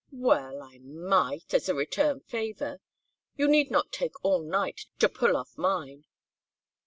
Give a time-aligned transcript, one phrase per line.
[0.11, 2.81] "Well, I might, as a return favor.
[3.37, 6.05] You need not take all night to pull off mine."